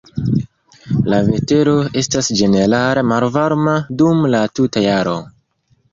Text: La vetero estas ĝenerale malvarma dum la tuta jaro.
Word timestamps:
La 1.13 1.19
vetero 1.27 1.75
estas 2.01 2.31
ĝenerale 2.41 3.05
malvarma 3.11 3.79
dum 4.01 4.29
la 4.37 4.45
tuta 4.61 4.85
jaro. 4.87 5.15